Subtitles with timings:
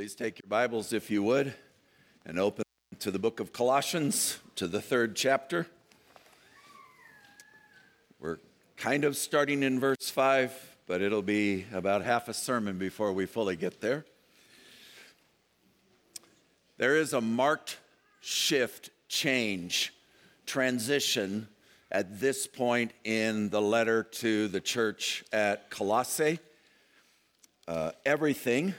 [0.00, 1.52] Please take your Bibles, if you would,
[2.24, 2.64] and open
[3.00, 5.66] to the book of Colossians, to the third chapter.
[8.18, 8.38] We're
[8.78, 13.26] kind of starting in verse 5, but it'll be about half a sermon before we
[13.26, 14.06] fully get there.
[16.78, 17.76] There is a marked
[18.22, 19.92] shift, change,
[20.46, 21.46] transition
[21.92, 26.38] at this point in the letter to the church at Colossae.
[27.68, 28.72] Uh, everything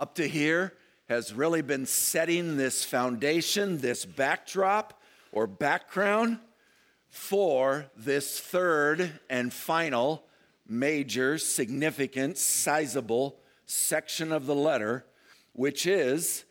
[0.00, 0.74] up to here
[1.08, 5.00] has really been setting this foundation, this backdrop
[5.32, 6.38] or background
[7.08, 10.24] for this third and final
[10.66, 13.36] major, significant, sizable
[13.66, 15.04] section of the letter,
[15.52, 16.44] which is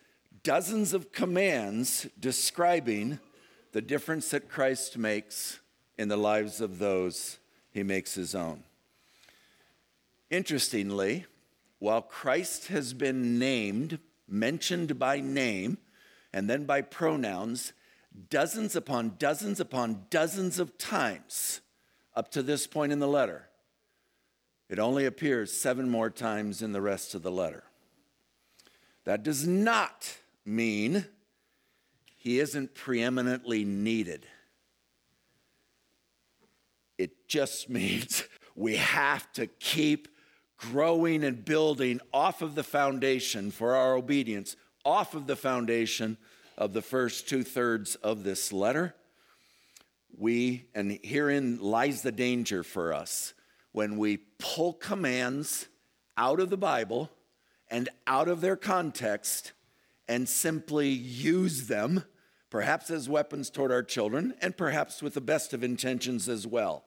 [0.43, 3.19] dozens of commands describing
[3.71, 5.59] the difference that Christ makes
[5.97, 7.39] in the lives of those
[7.71, 8.63] he makes his own.
[10.29, 11.25] Interestingly,
[11.83, 15.77] while Christ has been named, mentioned by name,
[16.31, 17.73] and then by pronouns,
[18.29, 21.59] dozens upon dozens upon dozens of times
[22.15, 23.49] up to this point in the letter,
[24.69, 27.65] it only appears seven more times in the rest of the letter.
[29.03, 31.05] That does not mean
[32.15, 34.25] he isn't preeminently needed.
[36.97, 38.23] It just means
[38.55, 40.07] we have to keep
[40.71, 46.17] growing and building off of the foundation for our obedience, off of the foundation
[46.57, 48.95] of the first two thirds of this letter.
[50.17, 53.33] We, and herein lies the danger for us,
[53.71, 55.67] when we pull commands
[56.17, 57.09] out of the Bible
[57.69, 59.51] and out of their context
[60.07, 62.03] and simply use them,
[62.49, 66.83] perhaps as weapons toward our children, and perhaps with the best of intentions as well.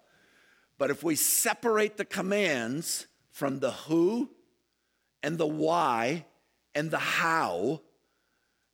[0.78, 4.30] But if we separate the commands from the who
[5.22, 6.24] and the why
[6.74, 7.82] and the how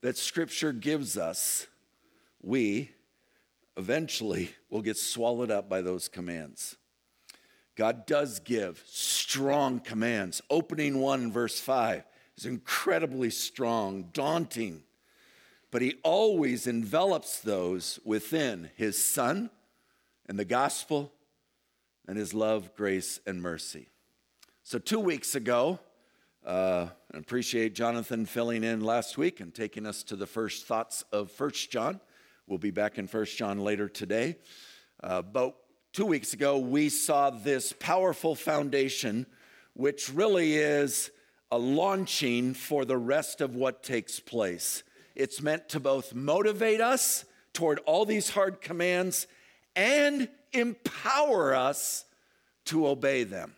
[0.02, 1.66] that Scripture gives us,
[2.41, 2.88] we
[3.77, 6.76] eventually will get swallowed up by those commands.
[7.75, 10.41] God does give strong commands.
[10.48, 12.04] Opening 1, verse 5
[12.38, 14.84] is incredibly strong, daunting,
[15.72, 19.50] but He always envelops those within His Son
[20.26, 21.12] and the gospel
[22.06, 23.88] and His love, grace, and mercy.
[24.65, 25.81] So, two weeks ago,
[26.47, 31.05] uh, I appreciate Jonathan filling in last week and taking us to the first thoughts
[31.11, 31.99] of First John.
[32.47, 34.37] We'll be back in First John later today.
[35.03, 35.56] Uh, but
[35.93, 39.27] two weeks ago, we saw this powerful foundation,
[39.75, 41.11] which really is
[41.50, 44.84] a launching for the rest of what takes place.
[45.17, 49.27] It's meant to both motivate us toward all these hard commands
[49.75, 52.05] and empower us
[52.67, 53.55] to obey them.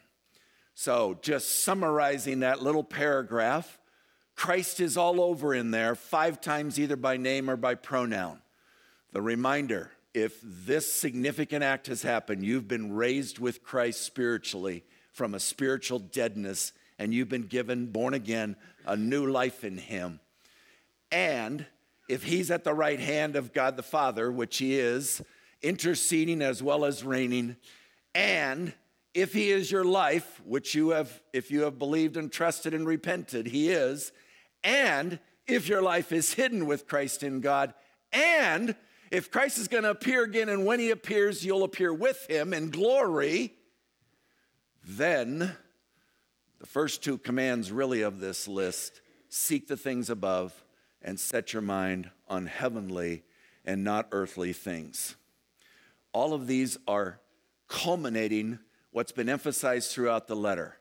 [0.75, 3.79] So, just summarizing that little paragraph,
[4.35, 8.41] Christ is all over in there, five times either by name or by pronoun.
[9.13, 15.35] The reminder if this significant act has happened, you've been raised with Christ spiritually from
[15.35, 18.57] a spiritual deadness, and you've been given, born again,
[18.87, 20.19] a new life in Him.
[21.13, 21.67] And
[22.09, 25.23] if He's at the right hand of God the Father, which He is,
[25.63, 27.57] interceding as well as reigning,
[28.15, 28.73] and
[29.15, 32.87] if he is your life, which you have, if you have believed and trusted and
[32.87, 34.13] repented, he is,
[34.65, 37.73] and if your life is hidden with Christ in God,
[38.13, 38.75] and
[39.11, 42.53] if Christ is going to appear again, and when he appears, you'll appear with him
[42.53, 43.55] in glory,
[44.85, 45.57] then
[46.59, 50.65] the first two commands, really, of this list seek the things above
[51.03, 53.23] and set your mind on heavenly
[53.65, 55.17] and not earthly things.
[56.13, 57.21] All of these are
[57.69, 58.59] culminating
[58.95, 60.77] what's been emphasized throughout the letter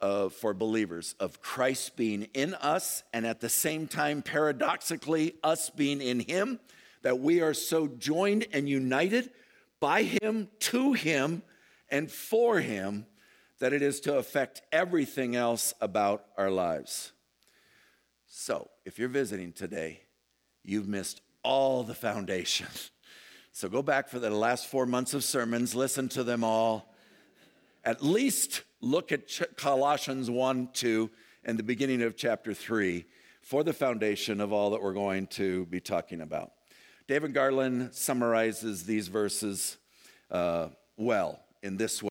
[0.00, 5.68] uh, for believers of Christ being in us and at the same time, paradoxically, us
[5.68, 6.58] being in Him,
[7.02, 9.28] that we are so joined and united
[9.78, 11.42] by Him, to Him,
[11.90, 13.04] and for Him
[13.58, 17.12] that it is to affect everything else about our lives.
[18.26, 20.00] So, if you're visiting today,
[20.62, 22.68] you've missed all the foundation.
[23.56, 26.92] So, go back for the last four months of sermons, listen to them all
[27.84, 31.10] at least look at Colossians 1, 2,
[31.44, 33.04] and the beginning of chapter 3
[33.42, 36.52] for the foundation of all that we're going to be talking about.
[37.06, 39.76] David Garland summarizes these verses
[40.30, 42.08] uh, well in this way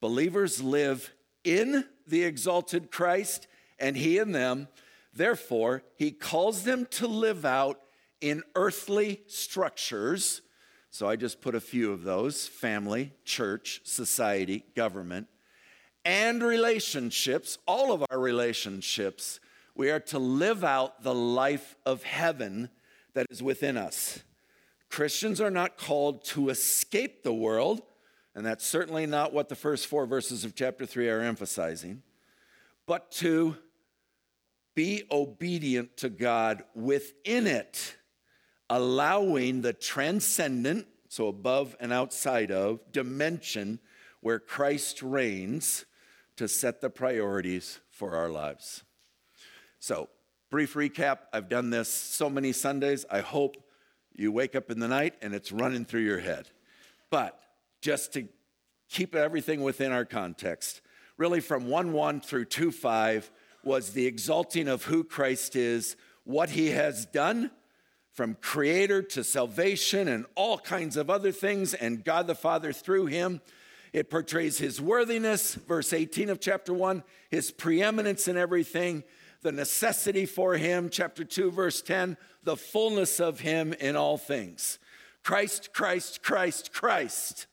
[0.00, 1.12] Believers live
[1.42, 3.46] in the exalted Christ,
[3.78, 4.68] and he in them.
[5.14, 7.80] Therefore, he calls them to live out
[8.20, 10.42] in earthly structures
[10.96, 15.26] so I just put a few of those family, church, society, government,
[16.06, 19.38] and relationships, all of our relationships
[19.74, 22.70] We are to live out the life of heaven
[23.12, 24.20] that is within us.
[24.88, 27.82] Christians are not called to escape the world,
[28.34, 32.02] and that's certainly not what the first four verses of chapter 3 are emphasizing,
[32.86, 33.58] but to
[34.74, 37.96] be obedient to God within it,
[38.68, 43.78] allowing the transcendent, so above and outside of, dimension
[44.20, 45.84] where Christ reigns
[46.36, 48.82] to set the priorities for our lives.
[49.78, 50.08] So,
[50.50, 53.04] brief recap I've done this so many Sundays.
[53.10, 53.56] I hope
[54.14, 56.48] you wake up in the night and it's running through your head.
[57.10, 57.38] But
[57.80, 58.28] just to
[58.88, 60.80] keep everything within our context,
[61.16, 63.30] really from 1 1 through 2 5
[63.62, 67.50] was the exalting of who Christ is, what he has done
[68.16, 73.06] from creator to salvation and all kinds of other things, and God the Father through
[73.06, 73.42] him.
[73.92, 79.04] It portrays his worthiness, verse 18 of chapter 1, his preeminence in everything,
[79.42, 84.78] the necessity for him, chapter 2, verse 10, the fullness of him in all things.
[85.22, 87.46] Christ, Christ, Christ, Christ.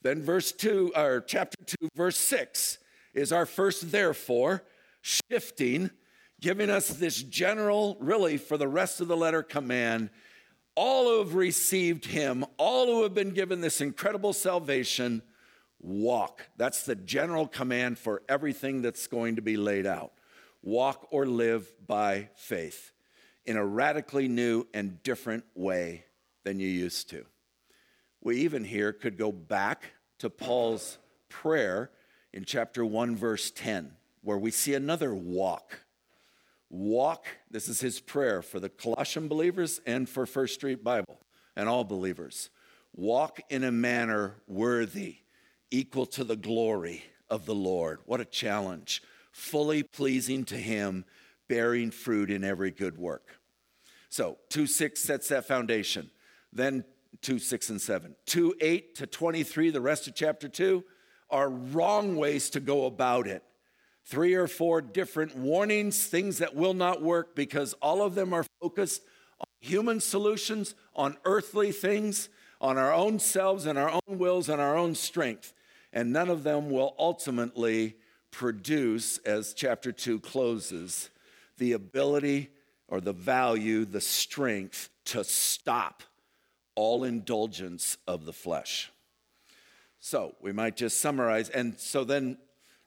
[0.00, 2.78] Then verse 2 or chapter 2 verse 6
[3.12, 4.62] is our first therefore
[5.02, 5.90] shifting
[6.40, 10.10] giving us this general really for the rest of the letter command
[10.74, 15.22] all who have received him all who have been given this incredible salvation
[15.80, 20.12] walk that's the general command for everything that's going to be laid out
[20.62, 22.92] walk or live by faith
[23.48, 26.04] in a radically new and different way
[26.44, 27.24] than you used to.
[28.20, 30.98] We even here could go back to Paul's
[31.30, 31.90] prayer
[32.32, 33.92] in chapter 1, verse 10,
[34.22, 35.80] where we see another walk.
[36.70, 41.20] Walk, this is his prayer for the Colossian believers and for First Street Bible
[41.56, 42.50] and all believers.
[42.94, 45.18] Walk in a manner worthy,
[45.70, 48.00] equal to the glory of the Lord.
[48.04, 49.02] What a challenge.
[49.32, 51.04] Fully pleasing to him,
[51.48, 53.38] bearing fruit in every good work.
[54.10, 56.10] So 2 6 sets that foundation.
[56.52, 56.84] Then
[57.22, 58.14] 2 6 and 7.
[58.26, 60.84] 2 8 to 23, the rest of chapter 2,
[61.30, 63.42] are wrong ways to go about it.
[64.08, 68.46] Three or four different warnings, things that will not work because all of them are
[68.58, 69.02] focused
[69.38, 74.62] on human solutions, on earthly things, on our own selves and our own wills and
[74.62, 75.52] our own strength.
[75.92, 77.96] And none of them will ultimately
[78.30, 81.10] produce, as chapter 2 closes,
[81.58, 82.48] the ability
[82.88, 86.02] or the value, the strength to stop
[86.74, 88.90] all indulgence of the flesh.
[90.00, 91.50] So we might just summarize.
[91.50, 92.38] And so then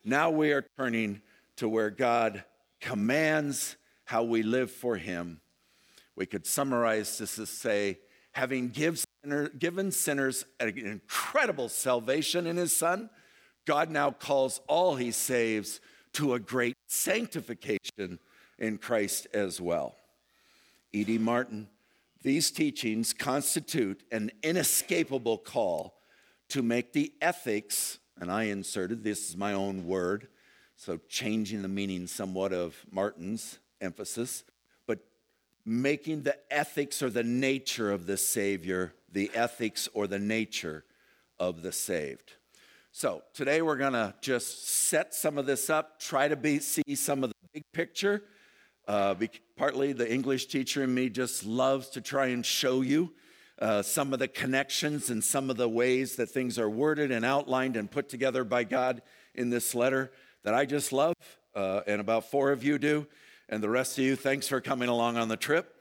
[0.04, 1.22] now we are turning
[1.58, 2.44] to where God
[2.80, 3.76] commands
[4.06, 5.42] how we live for Him.
[6.16, 8.00] We could summarize this to say,
[8.32, 13.10] having given sinners an incredible salvation in His Son,
[13.66, 15.80] God now calls all He saves
[16.14, 18.20] to a great sanctification
[18.58, 19.96] in Christ as well.
[20.94, 21.20] E.D.
[21.20, 21.70] Martin,
[22.22, 25.96] these teachings constitute an inescapable call
[26.50, 30.28] to make the ethics, and I inserted this is my own word,
[30.78, 34.46] so changing the meaning somewhat of Martin's emphasis,
[34.88, 35.00] but
[35.66, 40.86] making the ethics or the nature of the Savior the ethics or the nature
[41.38, 42.34] of the saved.
[42.94, 46.96] So today we're going to just set some of this up, try to be, see
[46.96, 48.24] some of the big picture
[48.88, 49.16] uh,
[49.58, 53.14] partly the English teacher in me just loves to try and show you
[53.62, 57.24] uh, some of the connections and some of the ways that things are worded and
[57.24, 59.02] outlined and put together by God
[59.36, 60.12] in this letter
[60.44, 61.14] that I just love,
[61.56, 63.06] uh, and about four of you do.
[63.48, 65.76] And the rest of you, thanks for coming along on the trip.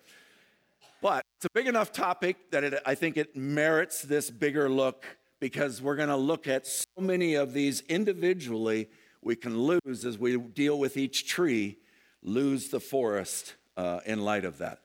[1.00, 5.06] But it's a big enough topic that it, I think it merits this bigger look
[5.40, 8.88] because we're going to look at so many of these individually
[9.22, 11.78] we can lose as we deal with each tree
[12.22, 14.80] lose the forest uh, in light of that.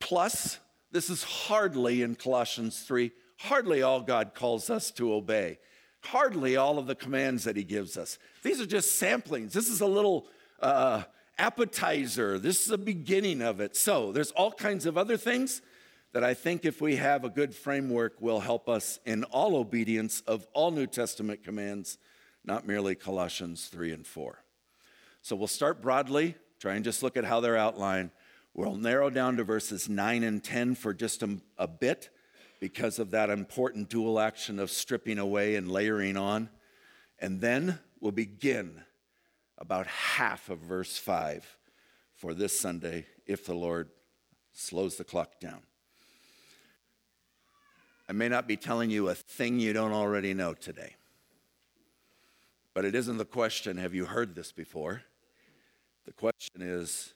[0.00, 5.58] Plus, this is hardly in Colossians 3, hardly all God calls us to obey,
[6.04, 8.18] hardly all of the commands that He gives us.
[8.42, 9.52] These are just samplings.
[9.52, 10.26] This is a little
[10.60, 11.02] uh,
[11.38, 13.76] appetizer, this is a beginning of it.
[13.76, 15.62] So, there's all kinds of other things
[16.12, 20.22] that I think if we have a good framework will help us in all obedience
[20.22, 21.98] of all New Testament commands,
[22.44, 24.42] not merely Colossians 3 and 4.
[25.20, 28.10] So we'll start broadly Try and just look at how they're outlined.
[28.58, 32.10] We'll narrow down to verses 9 and 10 for just a, a bit
[32.58, 36.48] because of that important dual action of stripping away and layering on.
[37.20, 38.82] And then we'll begin
[39.58, 41.56] about half of verse 5
[42.16, 43.90] for this Sunday if the Lord
[44.52, 45.60] slows the clock down.
[48.08, 50.96] I may not be telling you a thing you don't already know today,
[52.74, 55.02] but it isn't the question have you heard this before?
[56.06, 57.14] The question is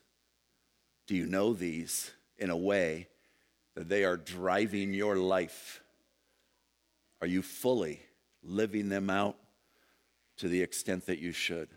[1.12, 3.06] Do you know these in a way
[3.74, 5.82] that they are driving your life?
[7.20, 8.00] Are you fully
[8.42, 9.36] living them out
[10.38, 11.68] to the extent that you should?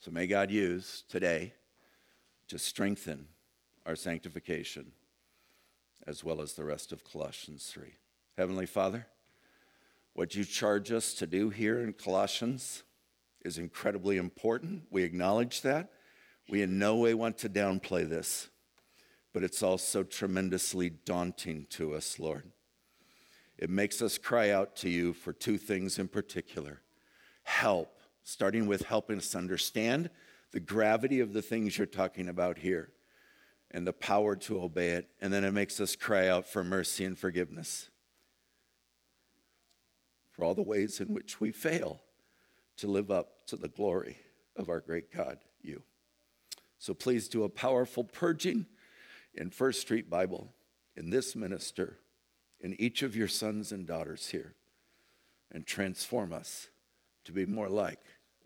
[0.00, 1.54] So may God use today
[2.48, 3.28] to strengthen
[3.86, 4.92] our sanctification
[6.06, 7.94] as well as the rest of Colossians 3.
[8.36, 9.06] Heavenly Father,
[10.12, 12.82] what you charge us to do here in Colossians
[13.42, 14.82] is incredibly important.
[14.90, 15.90] We acknowledge that.
[16.48, 18.48] We in no way want to downplay this,
[19.32, 22.50] but it's also tremendously daunting to us, Lord.
[23.56, 26.80] It makes us cry out to you for two things in particular
[27.44, 30.08] help, starting with helping us understand
[30.52, 32.90] the gravity of the things you're talking about here
[33.70, 35.08] and the power to obey it.
[35.20, 37.90] And then it makes us cry out for mercy and forgiveness
[40.30, 42.00] for all the ways in which we fail
[42.76, 44.18] to live up to the glory
[44.56, 45.82] of our great God, you.
[46.84, 48.66] So please do a powerful purging
[49.32, 50.52] in First Street Bible,
[50.94, 51.96] in this minister,
[52.60, 54.52] in each of your sons and daughters here,
[55.50, 56.68] and transform us
[57.24, 58.00] to be more like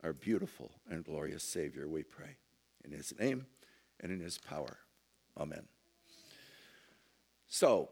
[0.05, 2.37] our beautiful and glorious Savior, we pray.
[2.85, 3.47] In his name
[3.99, 4.79] and in his power.
[5.37, 5.65] Amen.
[7.49, 7.89] So,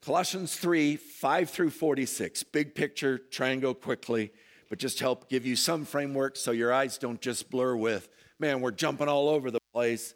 [0.00, 4.32] Colossians 3 5 through 46, big picture, try and go quickly,
[4.70, 8.60] but just help give you some framework so your eyes don't just blur with man,
[8.60, 10.14] we're jumping all over the place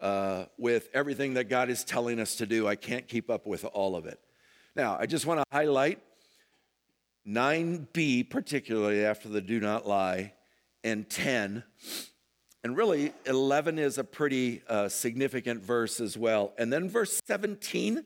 [0.00, 2.66] uh, with everything that God is telling us to do.
[2.66, 4.18] I can't keep up with all of it.
[4.74, 6.00] Now, I just want to highlight
[7.26, 10.32] 9b, particularly after the do not lie,
[10.82, 11.62] and 10.
[12.62, 16.52] And really, 11 is a pretty uh, significant verse as well.
[16.58, 18.04] And then verse 17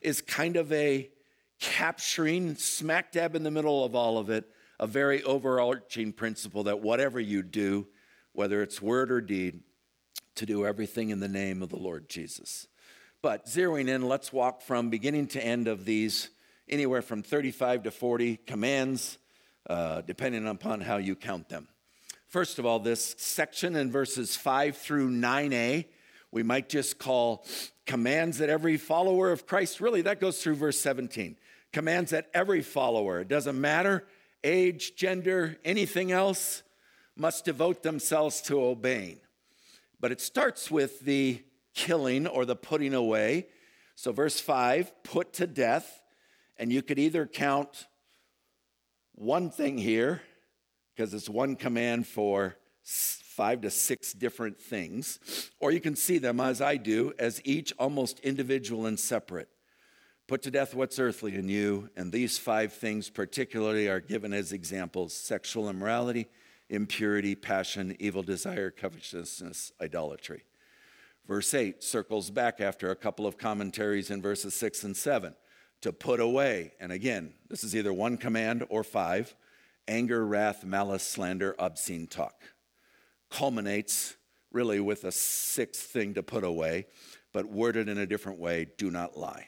[0.00, 1.10] is kind of a
[1.60, 4.44] capturing, smack dab in the middle of all of it,
[4.78, 7.86] a very overarching principle that whatever you do,
[8.36, 9.60] whether it's word or deed,
[10.34, 12.68] to do everything in the name of the Lord Jesus.
[13.22, 16.28] But zeroing in, let's walk from beginning to end of these
[16.68, 19.18] anywhere from 35 to 40 commands,
[19.68, 21.68] uh, depending upon how you count them.
[22.28, 25.86] First of all, this section in verses 5 through 9a,
[26.30, 27.46] we might just call
[27.86, 31.38] commands that every follower of Christ, really, that goes through verse 17.
[31.72, 34.06] Commands that every follower, it doesn't matter
[34.44, 36.62] age, gender, anything else,
[37.16, 39.18] must devote themselves to obeying.
[39.98, 41.42] But it starts with the
[41.74, 43.46] killing or the putting away.
[43.94, 46.02] So, verse 5 put to death.
[46.58, 47.86] And you could either count
[49.14, 50.22] one thing here,
[50.94, 56.40] because it's one command for five to six different things, or you can see them
[56.40, 59.48] as I do, as each almost individual and separate.
[60.26, 64.52] Put to death what's earthly in you, and these five things particularly are given as
[64.52, 66.28] examples sexual immorality
[66.68, 70.44] impurity, passion, evil desire, covetousness, idolatry.
[71.26, 75.34] Verse 8 circles back after a couple of commentaries in verses 6 and 7
[75.80, 76.72] to put away.
[76.80, 79.34] And again, this is either one command or five
[79.88, 82.42] anger, wrath, malice, slander, obscene talk.
[83.30, 84.16] Culminates
[84.50, 86.86] really with a sixth thing to put away,
[87.32, 89.46] but worded in a different way do not lie.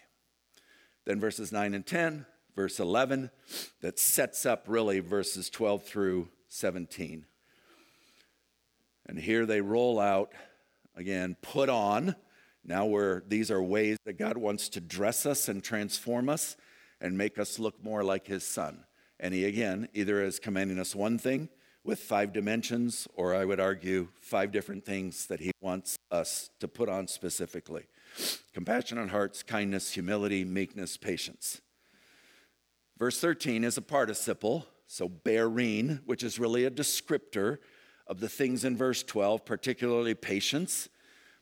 [1.07, 3.31] Then verses 9 and 10, verse 11,
[3.81, 7.27] that sets up really verses 12 through 17.
[9.07, 10.33] And here they roll out
[10.95, 12.17] again, put on.
[12.65, 16.57] Now we're, these are ways that God wants to dress us and transform us
[17.01, 18.85] and make us look more like his son.
[19.21, 21.49] And he again either is commanding us one thing
[21.85, 26.69] with five dimensions, or I would argue five different things that he wants us to
[26.69, 27.87] put on specifically
[28.53, 31.61] compassionate hearts, kindness, humility, meekness, patience.
[32.99, 37.59] Verse 13 is a participle so, bearing, which is really a descriptor
[38.07, 40.89] of the things in verse 12, particularly patience.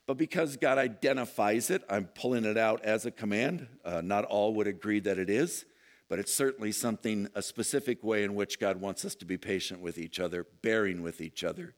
[0.05, 3.67] But because God identifies it, I'm pulling it out as a command.
[3.85, 5.65] Uh, not all would agree that it is,
[6.09, 9.79] but it's certainly something, a specific way in which God wants us to be patient
[9.79, 11.73] with each other, bearing with each other,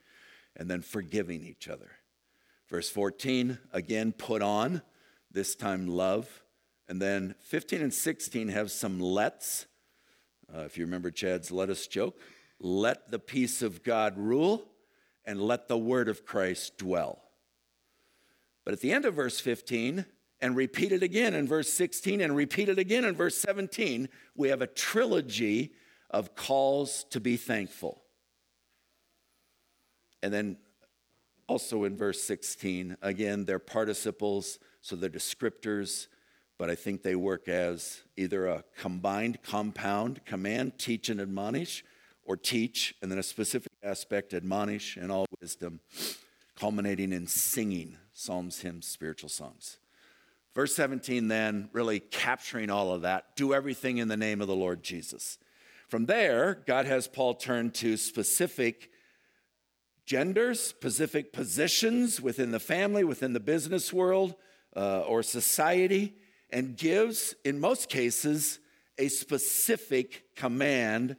[0.55, 1.91] and then forgiving each other.
[2.67, 4.81] Verse 14, again, put on,
[5.31, 6.43] this time love.
[6.87, 9.67] And then 15 and 16 have some lets
[10.55, 12.19] uh, if you remember Chad's let us joke,
[12.59, 14.65] let the peace of God rule
[15.25, 17.21] and let the word of Christ dwell.
[18.65, 20.05] But at the end of verse 15,
[20.41, 24.49] and repeat it again in verse 16, and repeat it again in verse 17, we
[24.49, 25.73] have a trilogy
[26.09, 28.01] of calls to be thankful.
[30.23, 30.57] And then
[31.47, 36.07] also in verse 16, again, they're participles, so they're descriptors
[36.59, 41.85] but I think they work as either a combined compound command, teach and admonish,
[42.25, 45.79] or teach, and then a specific aspect, admonish in all wisdom,
[46.55, 47.97] culminating in singing.
[48.13, 49.77] psalms, hymns, spiritual songs.
[50.53, 54.55] Verse 17, then, really capturing all of that do everything in the name of the
[54.55, 55.37] Lord Jesus.
[55.87, 58.91] From there, God has Paul turn to specific
[60.05, 64.35] genders, specific positions within the family, within the business world,
[64.75, 66.15] uh, or society,
[66.51, 68.59] and gives, in most cases,
[68.97, 71.15] a specific command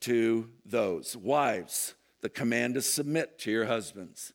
[0.00, 1.16] to those.
[1.16, 4.32] Wives, the command to submit to your husbands.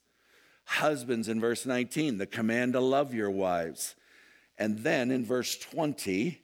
[0.64, 3.94] Husbands, in verse 19, the command to love your wives.
[4.58, 6.40] And then in verse 20,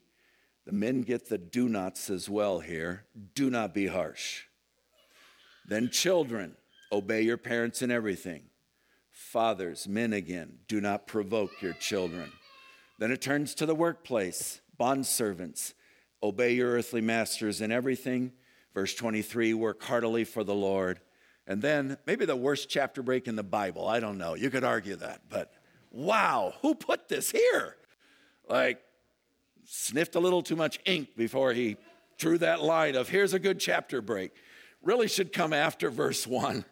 [0.65, 3.05] the men get the do nots as well here.
[3.35, 4.45] Do not be harsh.
[5.67, 6.57] Then, children,
[6.91, 8.43] obey your parents in everything.
[9.11, 12.31] Fathers, men again, do not provoke your children.
[13.03, 14.61] Then it turns to the workplace.
[14.79, 15.75] Bondservants,
[16.23, 18.31] obey your earthly masters in everything.
[18.75, 21.01] Verse 23 work heartily for the Lord.
[21.45, 23.89] And then maybe the worst chapter break in the Bible.
[23.89, 24.35] I don't know.
[24.35, 25.23] You could argue that.
[25.29, 25.53] But
[25.91, 27.75] wow, who put this here?
[28.49, 28.81] Like,
[29.65, 31.79] sniffed a little too much ink before he
[32.19, 34.31] drew that line of here's a good chapter break.
[34.81, 36.65] Really should come after verse 1.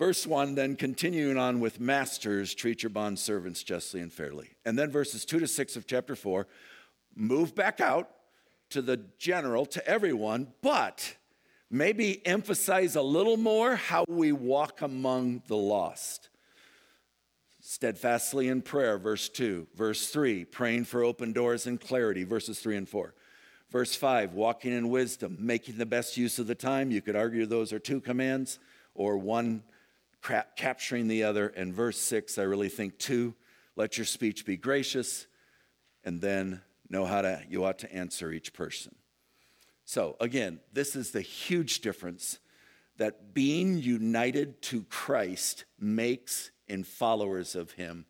[0.00, 4.48] Verse 1, then continuing on with masters, treat your bond servants justly and fairly.
[4.64, 6.46] And then verses 2 to 6 of chapter 4,
[7.14, 8.08] move back out
[8.70, 11.16] to the general, to everyone, but
[11.70, 16.30] maybe emphasize a little more how we walk among the lost.
[17.60, 19.66] Steadfastly in prayer, verse 2.
[19.74, 23.12] Verse 3, praying for open doors and clarity, verses 3 and 4.
[23.68, 26.90] Verse 5, walking in wisdom, making the best use of the time.
[26.90, 28.58] You could argue those are two commands
[28.94, 29.62] or one
[30.22, 31.48] capturing the other.
[31.48, 33.34] And verse 6, I really think two,
[33.76, 35.26] let your speech be gracious,
[36.04, 38.94] and then know how to, you ought to answer each person.
[39.84, 42.38] So, again, this is the huge difference
[42.96, 48.06] that being united to Christ makes in followers of Him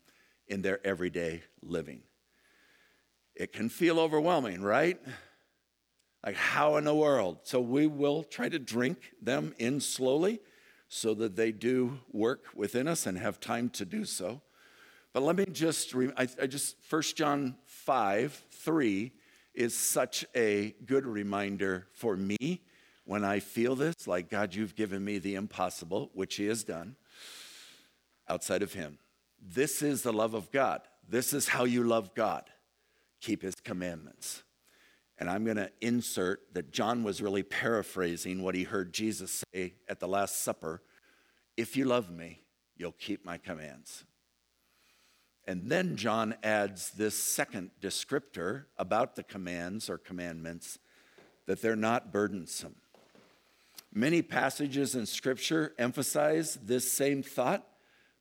[0.47, 2.03] in their everyday living.
[3.35, 4.99] It can feel overwhelming, right?
[6.23, 7.39] Like, how in the world?
[7.43, 10.39] So, we will try to drink them in slowly
[10.93, 14.41] so that they do work within us and have time to do so.
[15.13, 19.13] But let me just, I, I just, 1 John 5, 3
[19.53, 22.61] is such a good reminder for me
[23.05, 26.97] when I feel this, like, God, you've given me the impossible, which He has done
[28.27, 28.97] outside of Him.
[29.41, 30.81] This is the love of God.
[31.07, 32.43] This is how you love God.
[33.21, 34.43] Keep His commandments.
[35.21, 39.75] And I'm going to insert that John was really paraphrasing what he heard Jesus say
[39.87, 40.81] at the Last Supper
[41.55, 42.41] If you love me,
[42.75, 44.03] you'll keep my commands.
[45.45, 50.79] And then John adds this second descriptor about the commands or commandments
[51.45, 52.77] that they're not burdensome.
[53.93, 57.67] Many passages in Scripture emphasize this same thought,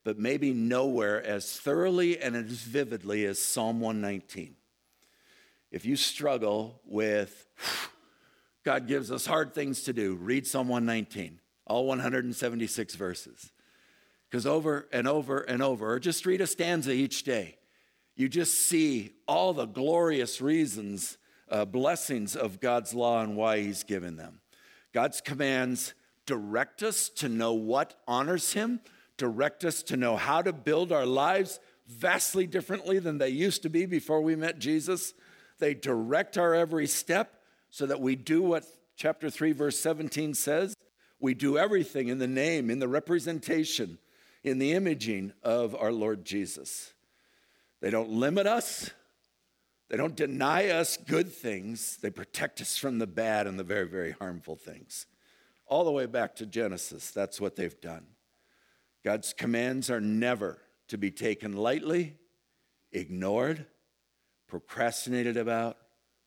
[0.05, 4.57] but maybe nowhere as thoroughly and as vividly as Psalm 119
[5.71, 7.47] if you struggle with
[8.65, 13.53] God gives us hard things to do, read Psalm 119, all 176 verses.
[14.29, 17.57] Because over and over and over, or just read a stanza each day,
[18.17, 21.17] you just see all the glorious reasons,
[21.51, 24.41] uh, blessings of God's law and why He's given them.
[24.93, 25.95] God's commands
[26.27, 28.81] direct us to know what honors Him,
[29.17, 33.71] direct us to know how to build our lives vastly differently than they used to
[33.71, 35.15] be before we met Jesus
[35.61, 38.65] they direct our every step so that we do what
[38.97, 40.75] chapter 3, verse 17 says.
[41.21, 43.99] We do everything in the name, in the representation,
[44.43, 46.93] in the imaging of our Lord Jesus.
[47.81, 48.91] They don't limit us,
[49.89, 53.87] they don't deny us good things, they protect us from the bad and the very,
[53.87, 55.07] very harmful things.
[55.67, 58.07] All the way back to Genesis, that's what they've done.
[59.05, 62.17] God's commands are never to be taken lightly,
[62.93, 63.67] ignored,
[64.51, 65.79] procrastinated about,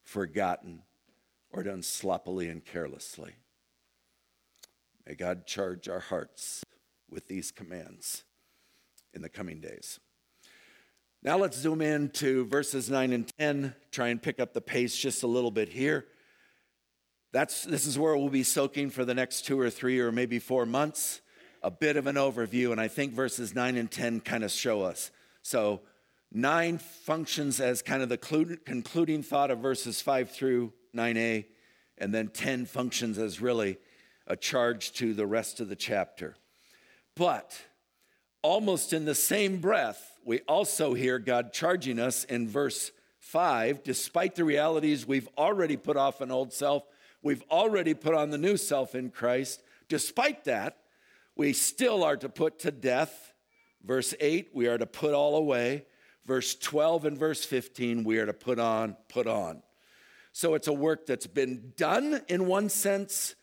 [0.01, 0.81] forgotten,
[1.51, 3.35] or done sloppily and carelessly.
[5.05, 6.63] May God charge our hearts
[7.09, 8.23] with these commands
[9.13, 9.99] in the coming days.
[11.21, 14.97] Now let's zoom in to verses 9 and 10, try and pick up the pace
[14.97, 16.05] just a little bit here.
[17.33, 20.39] That's, this is where we'll be soaking for the next two or three or maybe
[20.39, 21.21] four months.
[21.61, 24.81] A bit of an overview, and I think verses 9 and 10 kind of show
[24.81, 25.11] us.
[25.41, 25.81] So
[26.35, 31.45] Nine functions as kind of the concluding thought of verses 5 through 9a,
[31.99, 33.77] and then 10 functions as really
[34.25, 36.35] a charge to the rest of the chapter.
[37.15, 37.55] But
[38.41, 44.35] almost in the same breath, we also hear God charging us in verse 5 despite
[44.35, 46.83] the realities we've already put off an old self,
[47.21, 49.61] we've already put on the new self in Christ.
[49.87, 50.79] Despite that,
[51.35, 53.33] we still are to put to death
[53.83, 55.85] Verse 8, we are to put all away.
[56.25, 59.61] Verse 12 and verse 15, we are to put on, put on.
[60.31, 63.35] So it's a work that's been done in one sense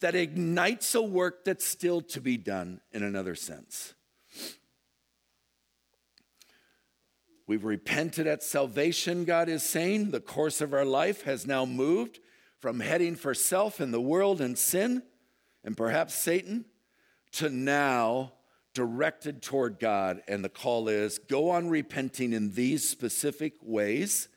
[0.00, 3.94] that ignites a work that's still to be done in another sense.
[7.46, 10.10] We've repented at salvation, God is saying.
[10.10, 12.20] The course of our life has now moved
[12.60, 15.02] from heading for self and the world and sin
[15.64, 16.64] and perhaps Satan
[17.32, 18.32] to now
[18.74, 20.22] directed toward God.
[20.28, 24.28] And the call is go on repenting in these specific ways,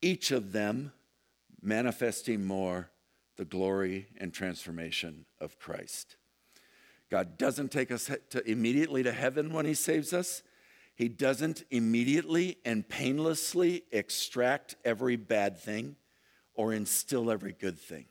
[0.00, 0.92] each of them
[1.60, 2.90] manifesting more
[3.36, 6.16] the glory and transformation of Christ.
[7.10, 10.42] God doesn't take us to immediately to heaven when He saves us.
[10.94, 15.96] He doesn't immediately and painlessly extract every bad thing
[16.54, 18.06] or instill every good thing.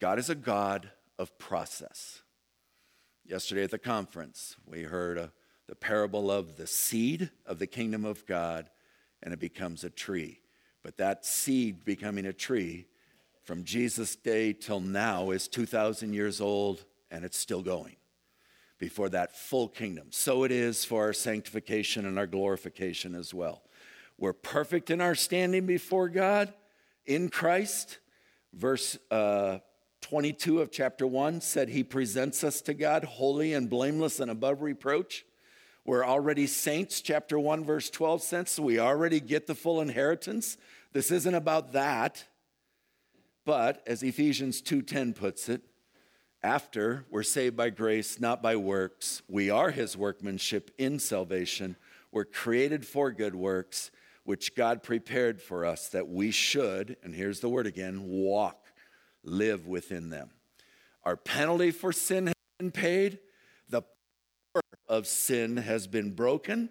[0.00, 2.22] God is a God of process.
[3.28, 5.30] Yesterday at the conference, we heard a,
[5.66, 8.70] the parable of the seed of the kingdom of God,
[9.22, 10.40] and it becomes a tree.
[10.82, 12.86] But that seed becoming a tree
[13.44, 17.96] from Jesus' day till now is 2,000 years old, and it's still going
[18.78, 20.06] before that full kingdom.
[20.08, 23.60] So it is for our sanctification and our glorification as well.
[24.16, 26.54] We're perfect in our standing before God
[27.04, 27.98] in Christ.
[28.54, 29.58] Verse uh,
[30.00, 34.62] 22 of chapter 1 said he presents us to God holy and blameless and above
[34.62, 35.24] reproach.
[35.84, 40.56] We're already saints, chapter 1, verse 12 says, we already get the full inheritance.
[40.92, 42.24] This isn't about that.
[43.44, 45.62] But as Ephesians 2:10 puts it,
[46.42, 51.76] after we're saved by grace, not by works, we are his workmanship in salvation.
[52.12, 53.90] We're created for good works,
[54.24, 58.67] which God prepared for us that we should, and here's the word again, walk
[59.28, 60.30] live within them.
[61.04, 63.18] Our penalty for sin has been paid,
[63.68, 66.70] the power of sin has been broken.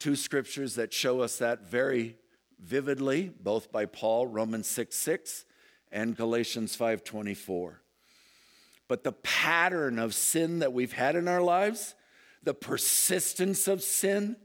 [0.00, 2.16] Two scriptures that show us that very
[2.60, 5.44] vividly, both by Paul, Romans 6 6
[5.92, 7.80] and Galatians 5 24.
[8.88, 11.94] But the pattern of sin that we've had in our lives,
[12.42, 14.36] the persistence of sin,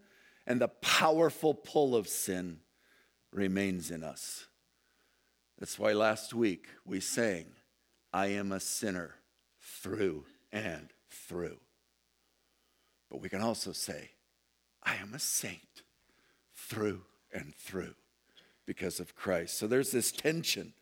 [0.48, 2.60] and the powerful pull of sin
[3.32, 4.48] remains in us.
[5.60, 7.48] That's why last week we sang,
[8.14, 9.16] I am a sinner
[9.62, 11.60] through and through.
[13.12, 14.12] But we can also say,
[14.82, 15.84] I am a saint
[16.56, 17.02] through
[17.34, 17.96] and through
[18.66, 19.58] because of Christ.
[19.58, 20.74] So there's this tension.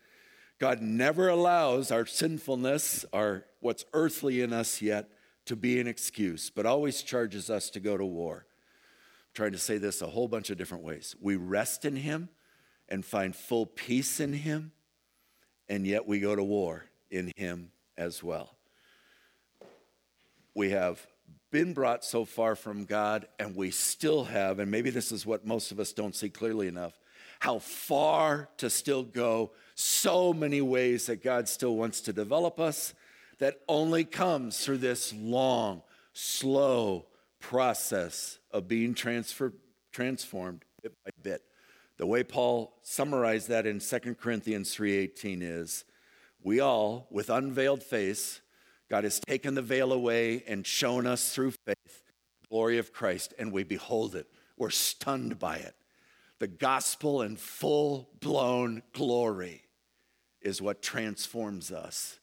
[0.60, 5.10] God never allows our sinfulness, our what's earthly in us yet,
[5.46, 8.46] to be an excuse, but always charges us to go to war.
[8.46, 11.16] I'm trying to say this a whole bunch of different ways.
[11.20, 12.28] We rest in Him
[12.88, 14.72] and find full peace in Him,
[15.68, 18.54] and yet we go to war in Him as well.
[20.54, 21.06] We have
[21.50, 25.46] been brought so far from God, and we still have, and maybe this is what
[25.46, 26.98] most of us don't see clearly enough,
[27.40, 32.94] how far to still go, so many ways that God still wants to develop us
[33.38, 37.06] that only comes through this long, slow
[37.40, 39.52] process of being transfer,
[39.92, 41.42] transformed bit by bit.
[41.98, 45.84] The way Paul summarized that in 2 Corinthians 3:18 is
[46.40, 48.40] we all with unveiled face
[48.88, 52.04] God has taken the veil away and shown us through faith
[52.40, 54.28] the glory of Christ and we behold it.
[54.56, 55.74] We're stunned by it.
[56.38, 59.64] The gospel in full blown glory
[60.40, 62.20] is what transforms us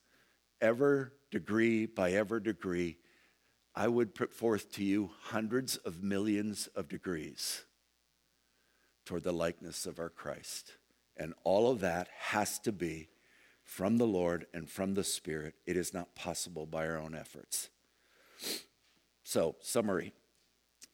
[0.61, 2.97] ever degree by ever degree.
[3.75, 7.65] I would put forth to you hundreds of millions of degrees
[9.05, 10.73] toward the likeness of our Christ.
[11.15, 13.09] And all of that has to be
[13.63, 15.55] from the Lord and from the Spirit.
[15.65, 17.69] It is not possible by our own efforts.
[19.23, 20.13] So, summary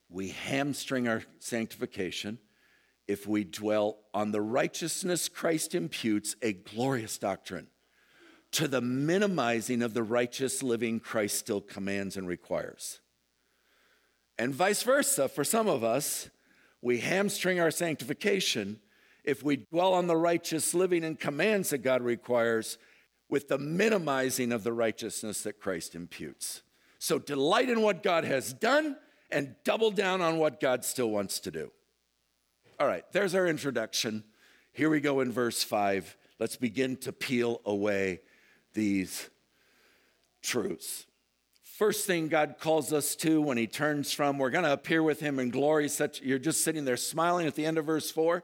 [0.09, 2.37] we hamstring our sanctification
[3.07, 7.67] if we dwell on the righteousness Christ imputes, a glorious doctrine,
[8.51, 12.99] to the minimizing of the righteous living Christ still commands and requires.
[14.37, 16.29] And vice versa, for some of us,
[16.81, 18.79] we hamstring our sanctification
[19.23, 22.77] if we dwell on the righteous living and commands that God requires
[23.29, 26.63] with the minimizing of the righteousness that Christ imputes.
[26.99, 28.97] So delight in what God has done
[29.31, 31.71] and double down on what God still wants to do.
[32.79, 34.23] All right, there's our introduction.
[34.73, 36.17] Here we go in verse 5.
[36.39, 38.21] Let's begin to peel away
[38.73, 39.29] these
[40.41, 41.05] truths.
[41.81, 45.19] First thing God calls us to when he turns from, we're going to appear with
[45.19, 45.89] him in glory.
[45.89, 48.43] Such you're just sitting there smiling at the end of verse 4.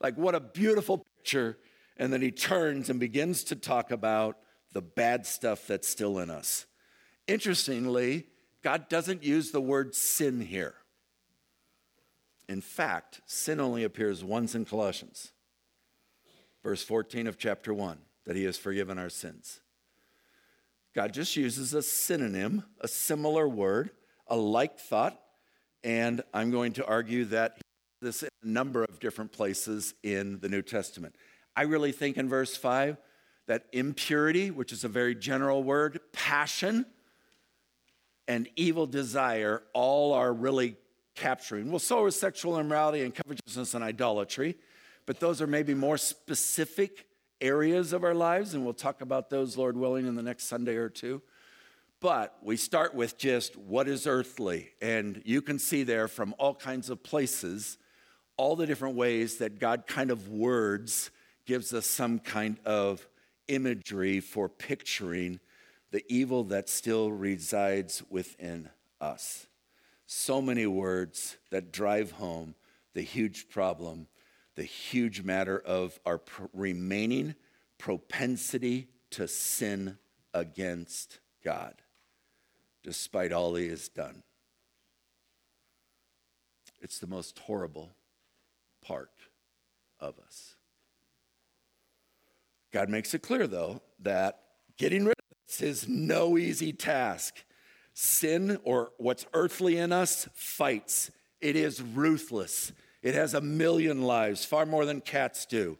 [0.00, 1.58] Like what a beautiful picture.
[1.96, 4.38] And then he turns and begins to talk about
[4.72, 6.66] the bad stuff that's still in us.
[7.28, 8.26] Interestingly,
[8.64, 10.74] God doesn't use the word sin here.
[12.48, 15.30] In fact, sin only appears once in Colossians,
[16.64, 19.60] verse 14 of chapter 1, that he has forgiven our sins.
[20.94, 23.90] God just uses a synonym, a similar word,
[24.26, 25.18] a like thought,
[25.82, 27.58] and I'm going to argue that
[28.02, 31.14] this in a number of different places in the New Testament.
[31.56, 32.96] I really think in verse 5
[33.46, 36.84] that impurity, which is a very general word, passion,
[38.28, 40.76] and evil desire all are really
[41.14, 41.70] capturing.
[41.70, 44.56] Well, so is sexual immorality and covetousness and idolatry,
[45.06, 47.06] but those are maybe more specific
[47.42, 50.76] areas of our lives, and we'll talk about those, Lord willing, in the next Sunday
[50.76, 51.20] or two.
[52.00, 56.54] But we start with just what is earthly, and you can see there from all
[56.54, 57.76] kinds of places
[58.36, 61.10] all the different ways that God kind of words
[61.44, 63.06] gives us some kind of
[63.48, 65.38] imagery for picturing
[65.90, 69.46] the evil that still resides within us.
[70.06, 72.54] So many words that drive home
[72.94, 74.06] the huge problem,
[74.54, 76.20] the huge matter of our
[76.52, 77.34] remaining
[77.78, 79.98] propensity to sin
[80.34, 81.74] against God,
[82.82, 84.22] despite all He has done.
[86.80, 87.92] It's the most horrible
[88.84, 89.10] part
[90.00, 90.56] of us.
[92.72, 94.40] God makes it clear, though, that
[94.78, 97.44] getting rid of this is no easy task.
[97.94, 101.10] Sin, or what's earthly in us, fights.
[101.40, 102.72] It is ruthless.
[103.02, 105.78] It has a million lives, far more than cats do.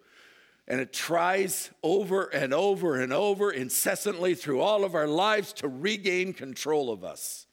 [0.67, 5.69] And it tries over and over and over incessantly through all of our lives to
[5.69, 7.47] regain control of us.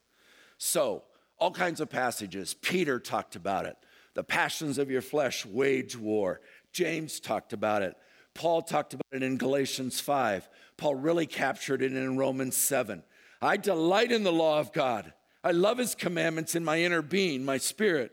[0.58, 1.04] So,
[1.40, 2.54] all kinds of passages.
[2.54, 3.78] Peter talked about it.
[4.14, 6.42] The passions of your flesh wage war.
[6.74, 7.96] James talked about it.
[8.34, 10.50] Paul talked about it in Galatians 5.
[10.78, 13.04] Paul really captured it in Romans 7.
[13.42, 15.14] I delight in the law of God.
[15.44, 18.12] I love his commandments in my inner being, my spirit.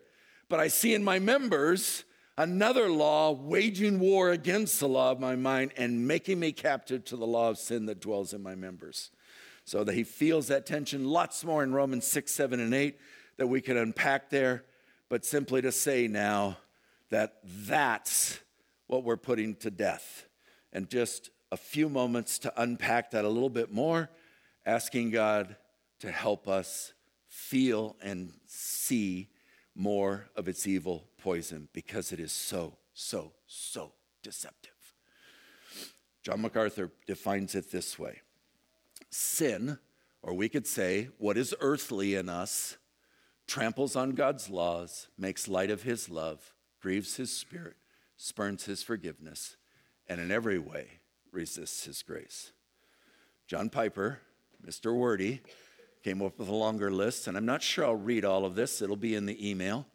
[0.48, 2.04] But I see in my members
[2.38, 7.16] another law waging war against the law of my mind and making me captive to
[7.16, 9.10] the law of sin that dwells in my members.
[9.64, 11.04] So that he feels that tension.
[11.04, 12.96] Lots more in Romans 6, 7, and 8
[13.36, 14.64] that we could unpack there.
[15.08, 16.58] But simply to say now
[17.10, 18.40] that that's
[18.86, 20.26] what we're putting to death.
[20.72, 24.10] And just a few moments to unpack that a little bit more,
[24.64, 25.56] asking God
[26.00, 26.92] to help us
[27.28, 29.28] feel and see
[29.76, 34.72] more of its evil poison because it is so, so, so deceptive.
[36.22, 38.22] John MacArthur defines it this way
[39.10, 39.78] Sin,
[40.22, 42.78] or we could say, what is earthly in us,
[43.46, 47.76] tramples on God's laws, makes light of his love, grieves his spirit,
[48.16, 49.56] spurns his forgiveness,
[50.08, 52.52] and in every way resists his grace.
[53.46, 54.20] John Piper,
[54.66, 54.94] Mr.
[54.94, 55.42] Wordy,
[56.06, 58.80] came up with a longer list, and I'm not sure I'll read all of this,
[58.80, 59.88] it'll be in the email,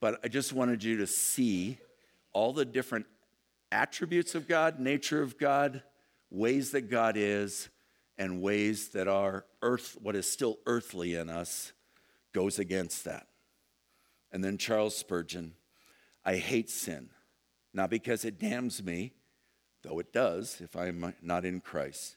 [0.00, 1.76] but I just wanted you to see
[2.32, 3.04] all the different
[3.70, 5.82] attributes of God, nature of God,
[6.30, 7.68] ways that God is,
[8.16, 11.74] and ways that are earth, what is still earthly in us,
[12.32, 13.26] goes against that.
[14.32, 15.52] And then Charles Spurgeon,
[16.24, 17.10] I hate sin
[17.74, 19.12] not because it damns me,
[19.82, 22.16] though it does if I'm not in Christ,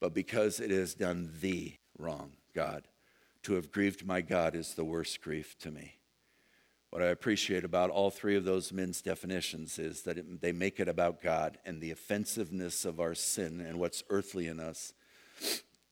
[0.00, 2.88] but because it has done thee wrong, God.
[3.44, 5.96] To have grieved my God is the worst grief to me.
[6.90, 10.80] What I appreciate about all three of those men's definitions is that it, they make
[10.80, 14.92] it about God and the offensiveness of our sin and what's earthly in us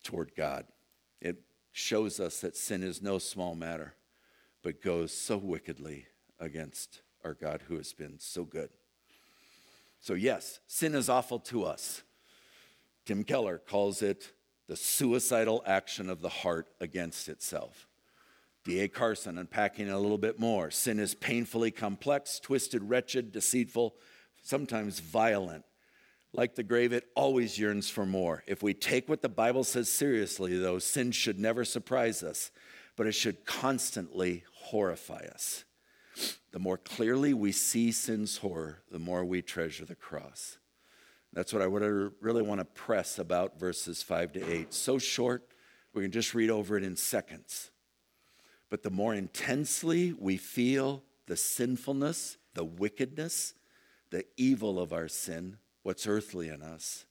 [0.03, 0.67] toward God.
[1.21, 1.41] It
[1.71, 3.95] shows us that sin is no small matter,
[4.63, 6.07] but goes so wickedly
[6.41, 8.71] against our God who has been so good.
[10.01, 12.03] So, yes, sin is awful to us.
[13.05, 14.33] Tim Keller calls it
[14.69, 17.89] the suicidal action of the heart against itself.
[18.65, 18.89] D.A.
[18.89, 20.71] Carson unpacking a little bit more.
[20.71, 23.95] Sin is painfully complex, twisted, wretched, deceitful,
[24.43, 25.65] sometimes violent.
[26.35, 28.45] Like the grave, it always yearns for more.
[28.47, 32.51] If we take what the Bible says seriously, though, sin should never surprise us,
[32.95, 35.65] but it should constantly horrify us.
[36.53, 40.59] The more clearly we see sin's horror, the more we treasure the cross.
[41.33, 44.75] That's what I really want to press about verses 5 to 8.
[44.75, 45.47] So short,
[45.93, 47.71] we can just read over it in seconds.
[48.71, 53.55] But the more intensely we feel the sinfulness, the wickedness,
[54.11, 57.05] the evil of our sin, what's earthly in us,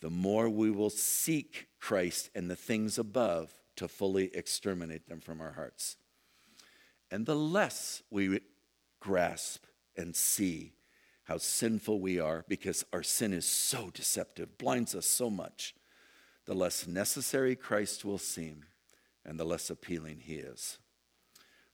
[0.00, 5.40] the more we will seek Christ and the things above to fully exterminate them from
[5.40, 5.96] our hearts.
[7.10, 8.40] And the less we
[9.00, 9.64] grasp
[9.96, 10.72] and see
[11.30, 15.76] how sinful we are because our sin is so deceptive, blinds us so much,
[16.44, 18.64] the less necessary Christ will seem,
[19.24, 20.78] and the less appealing he is.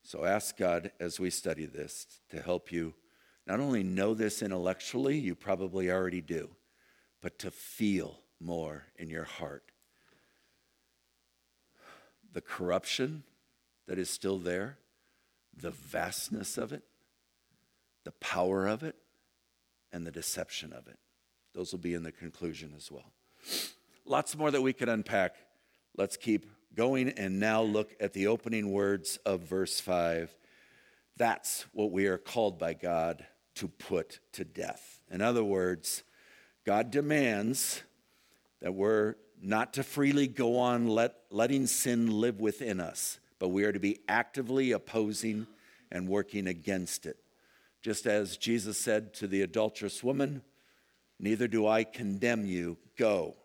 [0.03, 2.93] So ask God as we study this to help you
[3.47, 6.51] not only know this intellectually, you probably already do,
[7.23, 9.73] but to feel more in your heart.
[12.31, 13.23] The corruption
[13.89, 14.77] that is still there,
[15.57, 16.83] the vastness of it,
[18.05, 18.97] the power of it,
[19.93, 20.99] and the deception of it.
[21.55, 23.13] Those will be in the conclusion as well.
[24.05, 25.37] Lots more that we could unpack.
[25.97, 30.35] Let's keep going and now look at the opening words of verse 5.
[31.17, 33.25] That's what we are called by God
[33.57, 35.01] to put to death.
[35.11, 36.03] In other words,
[36.65, 37.83] God demands
[38.61, 43.65] that we're not to freely go on let, letting sin live within us, but we
[43.65, 45.47] are to be actively opposing
[45.91, 47.17] and working against it.
[47.83, 50.43] Just as Jesus said to the adulterous woman,
[51.19, 53.37] Neither do I condemn you, go.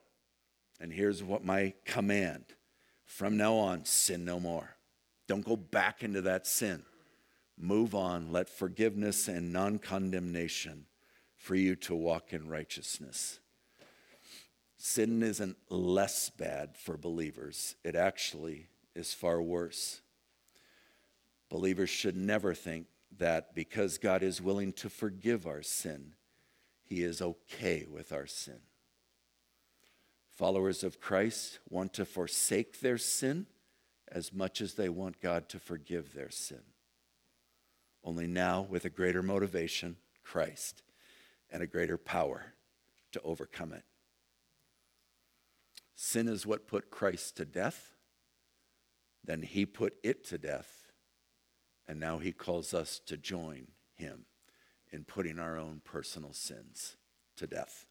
[0.79, 2.43] And here's what my command
[3.05, 4.75] from now on, sin no more.
[5.27, 6.83] Don't go back into that sin.
[7.57, 8.31] Move on.
[8.31, 10.85] Let forgiveness and non condemnation
[11.37, 13.39] free you to walk in righteousness.
[14.77, 20.01] Sin isn't less bad for believers, it actually is far worse.
[21.49, 26.13] Believers should never think that because God is willing to forgive our sin,
[26.83, 28.59] he is okay with our sin.
[30.29, 33.45] Followers of Christ want to forsake their sin
[34.11, 36.61] as much as they want God to forgive their sin.
[38.03, 40.81] Only now, with a greater motivation, Christ,
[41.51, 42.53] and a greater power
[43.11, 43.83] to overcome it.
[45.95, 47.91] Sin is what put Christ to death.
[49.23, 50.80] Then he put it to death.
[51.91, 54.23] And now he calls us to join him
[54.93, 56.95] in putting our own personal sins
[57.35, 57.85] to death.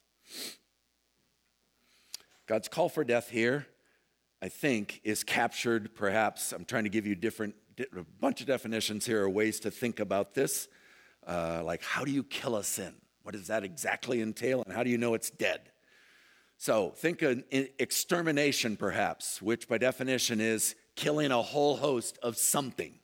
[2.46, 3.66] God's call for death here,
[4.40, 6.52] I think, is captured perhaps.
[6.52, 7.54] I'm trying to give you different,
[7.94, 10.68] a bunch of definitions here or ways to think about this.
[11.26, 12.94] Uh, like, how do you kill a sin?
[13.22, 14.62] What does that exactly entail?
[14.62, 15.60] And how do you know it's dead?
[16.56, 22.99] So, think of extermination, perhaps, which by definition is killing a whole host of something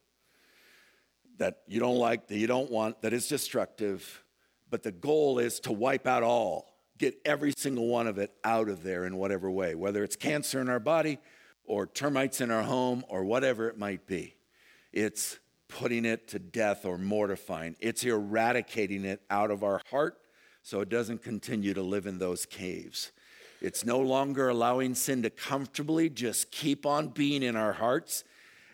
[1.39, 4.25] that you don't like, that you don't want, that is destructive,
[4.71, 8.69] but the goal is to wipe out all get every single one of it out
[8.69, 11.19] of there in whatever way, whether it's cancer in our body
[11.65, 14.35] or termites in our home or whatever it might be.
[14.93, 20.19] It's putting it to death or mortifying, it's eradicating it out of our heart
[20.63, 23.13] so it doesn't continue to live in those caves.
[23.61, 28.23] It's no longer allowing sin to comfortably just keep on being in our hearts.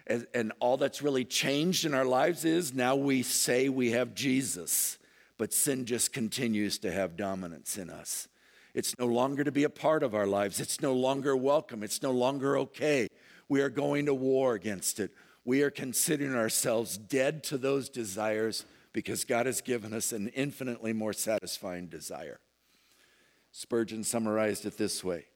[0.07, 4.15] And, and, all that's really changed in our lives is now we say we have
[4.15, 4.99] Jesus
[5.43, 8.29] but sin just continues to have dominance in us.
[8.75, 10.61] It's no longer to be a part of our lives.
[10.61, 11.83] It's no longer welcome.
[11.83, 13.09] It's no longer okay.
[13.49, 15.11] We are going to war against it.
[15.45, 20.93] We are considering ourselves dead to those desires because God has given us an infinitely
[20.93, 22.39] more satisfying desire.
[23.51, 25.27] Spurgeon summarized it this way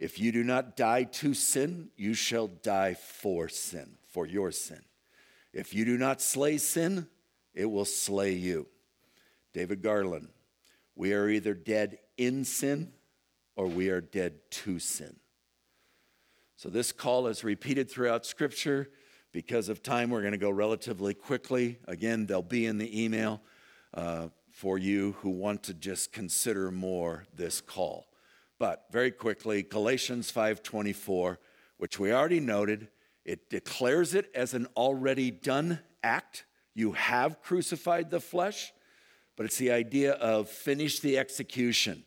[0.00, 4.80] If you do not die to sin, you shall die for sin, for your sin.
[5.52, 7.08] If you do not slay sin,
[7.52, 8.68] it will slay you.
[9.52, 10.28] David Garland,
[10.94, 12.92] we are either dead in sin
[13.56, 15.16] or we are dead to sin.
[16.54, 18.88] So this call is repeated throughout Scripture.
[19.32, 21.80] Because of time, we're going to go relatively quickly.
[21.88, 23.42] Again, they'll be in the email
[23.94, 28.06] uh, for you who want to just consider more this call.
[28.60, 31.38] But very quickly, Galatians 5:24,
[31.78, 32.88] which we already noted,
[33.24, 36.44] it declares it as an already done act.
[36.74, 38.72] You have crucified the flesh
[39.36, 42.04] but it's the idea of finish the execution.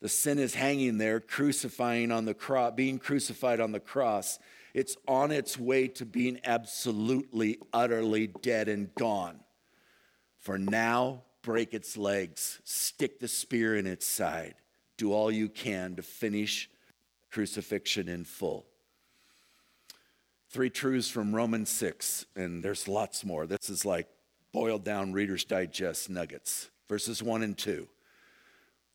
[0.00, 4.38] The sin is hanging there, crucifying on the cross, being crucified on the cross.
[4.74, 9.40] It's on its way to being absolutely, utterly dead and gone.
[10.40, 14.56] For now, break its legs, stick the spear in its side,
[14.98, 16.68] do all you can to finish
[17.30, 18.66] crucifixion in full.
[20.54, 23.44] Three truths from Romans 6, and there's lots more.
[23.44, 24.06] This is like
[24.52, 27.88] boiled down Reader's Digest nuggets, verses 1 and 2.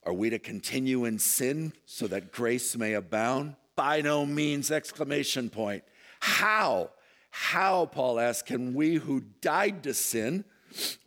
[0.06, 3.58] Are we to continue in sin so that grace may abound?
[3.76, 5.84] By no means, exclamation point.
[6.22, 6.92] How?
[7.30, 10.46] How, Paul asks, can we who died to sin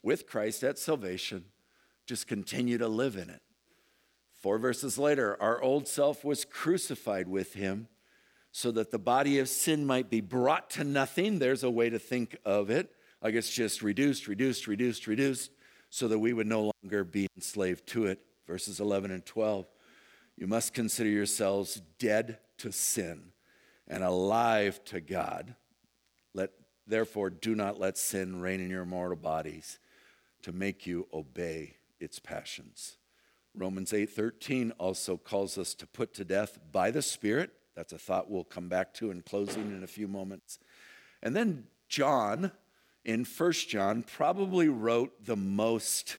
[0.02, 1.46] with Christ at salvation
[2.04, 3.40] just continue to live in it?
[4.34, 7.88] Four verses later, our old self was crucified with him
[8.52, 11.38] so that the body of sin might be brought to nothing.
[11.38, 15.50] There's a way to think of it like it's just reduced, reduced, reduced, reduced,
[15.90, 18.20] so that we would no longer be enslaved to it.
[18.46, 19.66] Verses 11 and 12.
[20.36, 23.32] You must consider yourselves dead to sin
[23.88, 25.54] and alive to God
[26.34, 26.50] Let,
[26.86, 29.78] therefore, do not let sin reign in your mortal bodies
[30.42, 32.96] to make you obey its passions.
[33.54, 37.52] Romans 8:13 also calls us to put to death by the Spirit.
[37.74, 40.58] That's a thought we'll come back to in closing in a few moments.
[41.22, 42.52] And then John
[43.04, 46.18] in First John probably wrote the most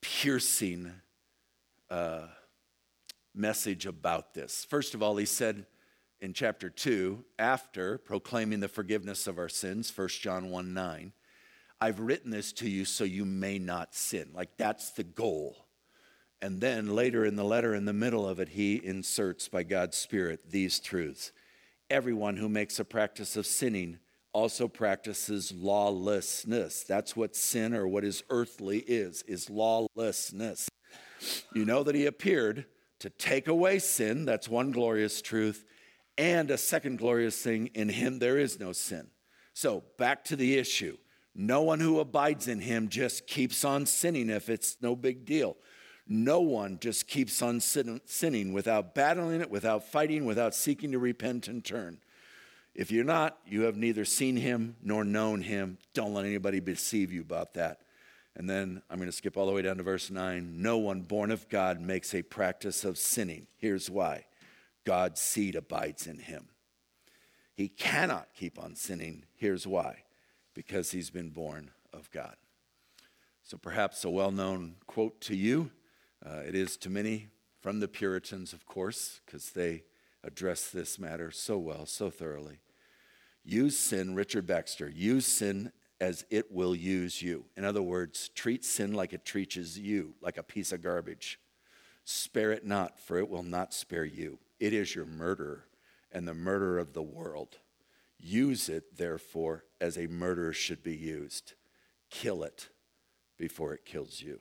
[0.00, 0.92] piercing
[1.90, 2.26] uh,
[3.34, 4.64] message about this.
[4.68, 5.66] First of all, he said
[6.20, 11.12] in chapter 2, after proclaiming the forgiveness of our sins, 1 John 1 9,
[11.80, 14.30] I've written this to you so you may not sin.
[14.34, 15.56] Like that's the goal.
[16.42, 19.96] And then later in the letter, in the middle of it, he inserts by God's
[19.96, 21.32] Spirit these truths.
[21.90, 23.98] Everyone who makes a practice of sinning
[24.32, 26.84] also practices lawlessness.
[26.84, 30.68] That's what sin or what is earthly is, is lawlessness.
[31.52, 32.64] You know that he appeared
[33.00, 34.24] to take away sin.
[34.24, 35.64] That's one glorious truth.
[36.16, 39.08] And a second glorious thing in him, there is no sin.
[39.52, 40.96] So back to the issue.
[41.34, 45.56] No one who abides in him just keeps on sinning if it's no big deal.
[46.12, 51.46] No one just keeps on sinning without battling it, without fighting, without seeking to repent
[51.46, 51.98] and turn.
[52.74, 55.78] If you're not, you have neither seen him nor known him.
[55.94, 57.82] Don't let anybody deceive you about that.
[58.34, 60.60] And then I'm going to skip all the way down to verse 9.
[60.60, 63.46] No one born of God makes a practice of sinning.
[63.56, 64.24] Here's why
[64.84, 66.48] God's seed abides in him.
[67.54, 69.26] He cannot keep on sinning.
[69.36, 70.04] Here's why
[70.54, 72.34] because he's been born of God.
[73.44, 75.70] So perhaps a well known quote to you.
[76.24, 77.28] Uh, it is to many
[77.60, 79.84] from the Puritans, of course, because they
[80.22, 82.60] address this matter so well, so thoroughly.
[83.44, 87.44] Use sin, Richard Baxter, use sin as it will use you.
[87.56, 91.38] In other words, treat sin like it treats you, like a piece of garbage.
[92.04, 94.38] Spare it not, for it will not spare you.
[94.58, 95.66] It is your murderer
[96.12, 97.58] and the murder of the world.
[98.18, 101.54] Use it, therefore, as a murderer should be used.
[102.10, 102.68] Kill it
[103.38, 104.40] before it kills you.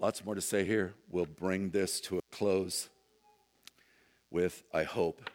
[0.00, 0.94] Lots more to say here.
[1.10, 2.88] We'll bring this to a close
[4.30, 5.28] with, I hope,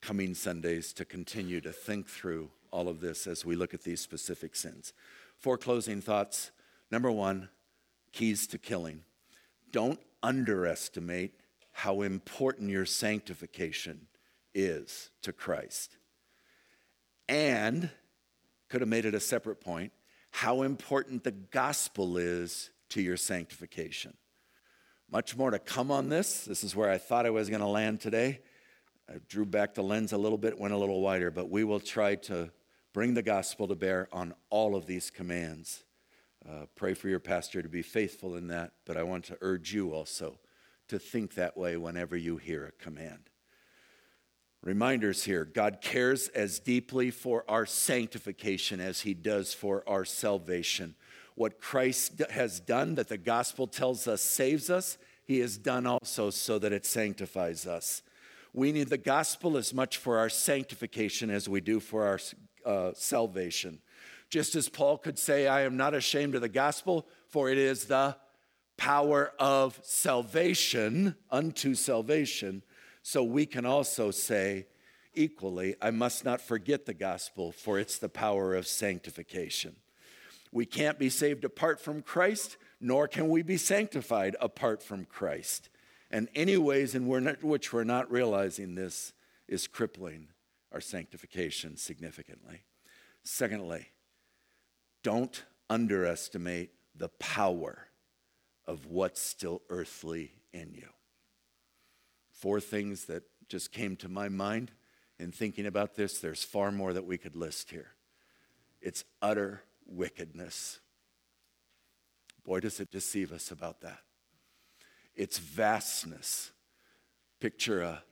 [0.00, 4.00] coming Sundays to continue to think through all of this as we look at these
[4.00, 4.92] specific sins.
[5.36, 6.52] Four closing thoughts.
[6.92, 7.48] Number one,
[8.12, 9.02] keys to killing.
[9.72, 11.34] Don't underestimate
[11.72, 14.06] how important your sanctification
[14.54, 15.96] is to Christ.
[17.28, 17.90] And,
[18.68, 19.90] could have made it a separate point,
[20.30, 24.14] how important the gospel is to your sanctification.
[25.10, 26.44] Much more to come on this.
[26.44, 28.38] This is where I thought I was going to land today.
[29.08, 31.80] I drew back the lens a little bit, went a little wider, but we will
[31.80, 32.52] try to
[32.92, 35.82] bring the gospel to bear on all of these commands.
[36.48, 39.74] Uh, pray for your pastor to be faithful in that, but I want to urge
[39.74, 40.38] you also
[40.86, 43.28] to think that way whenever you hear a command.
[44.62, 50.94] Reminders here God cares as deeply for our sanctification as he does for our salvation.
[51.34, 56.30] What Christ has done that the gospel tells us saves us, he has done also
[56.30, 58.02] so that it sanctifies us.
[58.52, 62.20] We need the gospel as much for our sanctification as we do for our
[62.64, 63.80] uh, salvation.
[64.30, 67.86] Just as Paul could say, I am not ashamed of the gospel, for it is
[67.86, 68.16] the
[68.76, 72.62] power of salvation unto salvation.
[73.02, 74.66] So we can also say
[75.14, 79.76] equally, I must not forget the gospel, for it's the power of sanctification.
[80.54, 85.68] We can't be saved apart from Christ, nor can we be sanctified apart from Christ.
[86.12, 89.12] And any ways in which we're not realizing this
[89.48, 90.28] is crippling
[90.70, 92.62] our sanctification significantly.
[93.24, 93.88] Secondly,
[95.02, 97.88] don't underestimate the power
[98.64, 100.88] of what's still earthly in you.
[102.30, 104.70] Four things that just came to my mind
[105.18, 106.20] in thinking about this.
[106.20, 107.88] There's far more that we could list here.
[108.80, 110.80] It's utter wickedness.
[112.44, 114.00] Boy, does it deceive us about that.
[115.14, 116.50] It's vastness.
[117.40, 118.02] Picture a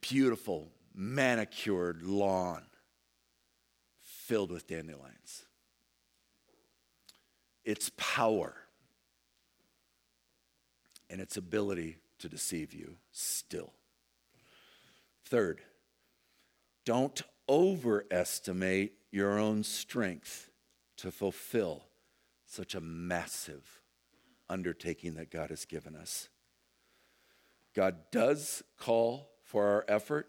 [0.00, 2.62] beautiful manicured lawn
[4.00, 5.44] filled with dandelions.
[7.64, 8.54] Its power
[11.10, 13.72] and its ability to deceive you still.
[15.24, 15.60] Third,
[16.84, 20.50] don't overestimate your own strength
[20.98, 21.84] to fulfill
[22.46, 23.80] such a massive
[24.48, 26.28] undertaking that God has given us.
[27.74, 30.28] God does call for our effort,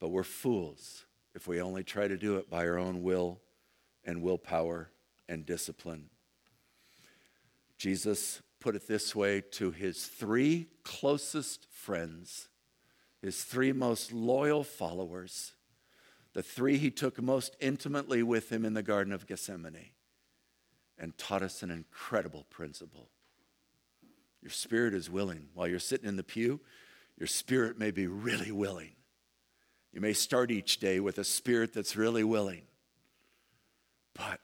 [0.00, 3.40] but we're fools if we only try to do it by our own will
[4.04, 4.90] and willpower
[5.28, 6.10] and discipline.
[7.78, 12.48] Jesus put it this way to his three closest friends,
[13.22, 15.54] his three most loyal followers
[16.32, 19.90] the three he took most intimately with him in the Garden of Gethsemane
[20.98, 23.08] and taught us an incredible principle.
[24.42, 25.48] Your spirit is willing.
[25.54, 26.60] While you're sitting in the pew,
[27.18, 28.92] your spirit may be really willing.
[29.92, 32.62] You may start each day with a spirit that's really willing.
[34.14, 34.40] But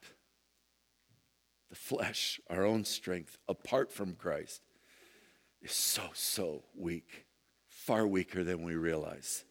[1.70, 4.62] the flesh, our own strength, apart from Christ,
[5.62, 7.26] is so, so weak,
[7.68, 9.44] far weaker than we realize.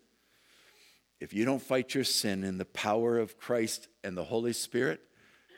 [1.20, 5.02] If you don't fight your sin in the power of Christ and the Holy Spirit,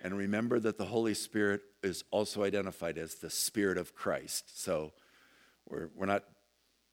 [0.03, 4.61] and remember that the Holy Spirit is also identified as the Spirit of Christ.
[4.61, 4.93] So
[5.67, 6.23] we're, we're not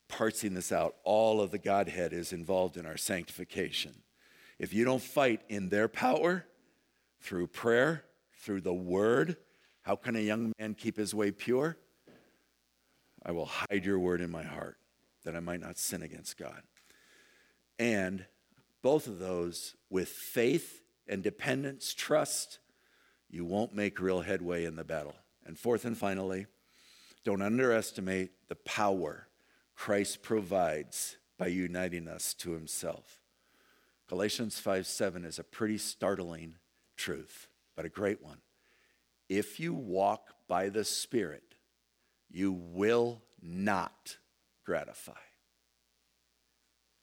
[0.08, 0.96] parsing this out.
[1.04, 4.02] All of the Godhead is involved in our sanctification.
[4.58, 6.46] If you don't fight in their power
[7.20, 8.04] through prayer,
[8.38, 9.36] through the word,
[9.82, 11.76] how can a young man keep his way pure?
[13.24, 14.76] I will hide your word in my heart
[15.24, 16.62] that I might not sin against God.
[17.78, 18.24] And
[18.84, 22.58] both of those with faith and dependence, trust,
[23.30, 25.14] you won't make real headway in the battle.
[25.46, 26.46] And fourth and finally,
[27.24, 29.28] don't underestimate the power
[29.74, 33.20] Christ provides by uniting us to himself.
[34.06, 36.56] Galatians 5 7 is a pretty startling
[36.98, 38.42] truth, but a great one.
[39.30, 41.54] If you walk by the Spirit,
[42.30, 44.18] you will not
[44.66, 45.12] gratify.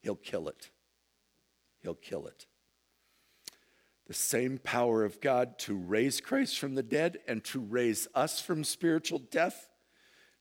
[0.02, 0.70] He'll kill it.
[1.82, 2.46] He'll kill it
[4.12, 8.42] the same power of God to raise Christ from the dead and to raise us
[8.42, 9.70] from spiritual death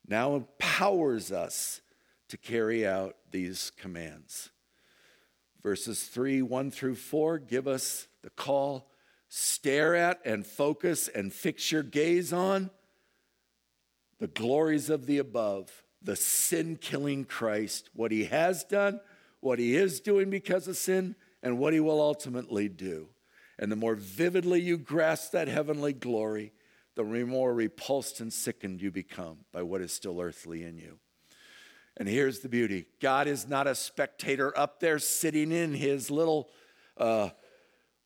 [0.09, 1.80] now empowers us
[2.30, 4.51] to carry out these commands.
[5.62, 8.91] Verses 3 1 through 4 give us the call
[9.28, 12.70] stare at and focus and fix your gaze on
[14.18, 19.01] the glories of the above, the sin killing Christ, what he has done,
[19.38, 23.09] what he is doing because of sin, and what he will ultimately do.
[23.59, 26.53] And the more vividly you grasp that heavenly glory,
[26.97, 30.99] the more repulsed and sickened you become by what is still earthly in you.
[31.97, 36.51] And here's the beauty God is not a spectator up there sitting in his little,
[36.97, 37.30] uh,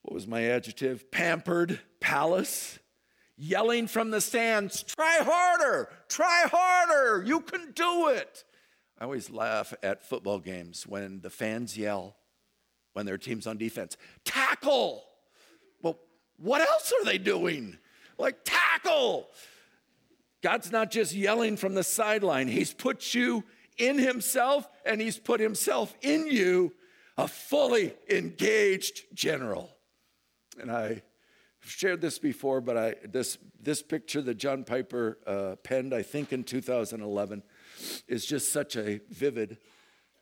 [0.02, 2.78] what was my adjective, pampered palace,
[3.36, 8.44] yelling from the stands, try harder, try harder, you can do it.
[8.98, 12.16] I always laugh at football games when the fans yell
[12.94, 15.04] when their team's on defense, tackle.
[15.82, 15.98] Well,
[16.38, 17.76] what else are they doing?
[18.16, 19.28] Like, tackle.
[20.42, 23.44] God's not just yelling from the sideline, He's put you
[23.76, 26.72] in Himself and He's put Himself in you,
[27.18, 29.70] a fully engaged general.
[30.60, 31.02] And I
[31.60, 36.32] shared this before, but I, this, this picture that John Piper uh, penned, I think
[36.32, 37.42] in 2011,
[38.06, 39.58] is just such a vivid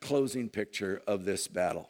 [0.01, 1.89] closing picture of this battle.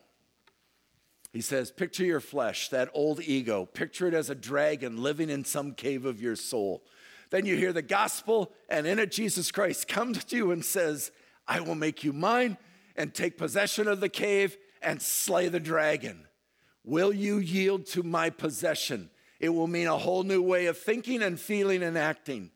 [1.33, 3.65] He says, Picture your flesh, that old ego.
[3.65, 6.83] Picture it as a dragon living in some cave of your soul.
[7.31, 11.11] Then you hear the gospel, and in it, Jesus Christ comes to you and says,
[11.47, 12.57] I will make you mine
[12.95, 16.27] and take possession of the cave and slay the dragon.
[16.83, 19.09] Will you yield to my possession?
[19.39, 22.51] It will mean a whole new way of thinking and feeling and acting.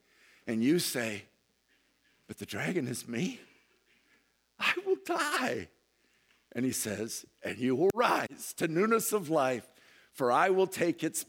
[0.46, 1.24] And you say,
[2.28, 3.40] But the dragon is me.
[4.60, 5.70] I will die.
[6.52, 9.66] And he says, And you will rise to newness of life,
[10.12, 11.26] for I will take its,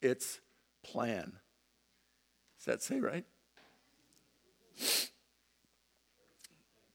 [0.00, 0.40] its
[0.82, 1.34] plan.
[2.56, 3.26] Does that say right?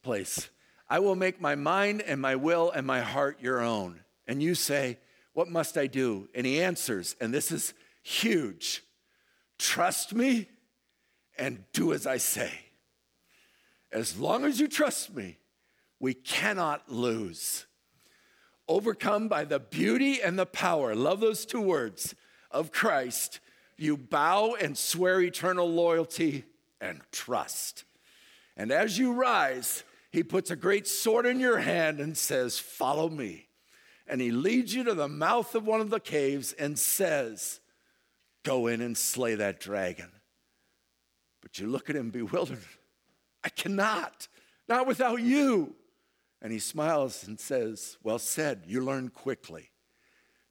[0.02, 0.50] Place.
[0.90, 4.00] I will make my mind and my will and my heart your own.
[4.26, 4.98] And you say,
[5.34, 6.28] What must I do?
[6.34, 8.82] And he answers, and this is huge
[9.60, 10.48] trust me
[11.38, 12.52] and do as I say.
[13.92, 15.38] As long as you trust me,
[16.00, 17.67] we cannot lose.
[18.68, 22.16] Overcome by the beauty and the power, love those two words,
[22.52, 23.40] of Christ,
[23.78, 26.46] you bow and swear eternal loyalty
[26.82, 27.86] and trust.
[28.56, 33.10] And as you rise, he puts a great sword in your hand and says, Follow
[33.10, 33.48] me.
[34.08, 37.60] And he leads you to the mouth of one of the caves and says,
[38.44, 40.10] Go in and slay that dragon.
[41.42, 42.64] But you look at him bewildered.
[43.44, 44.28] I cannot,
[44.68, 45.76] not without you.
[46.42, 49.72] And he smiles and says, Well said, you learn quickly.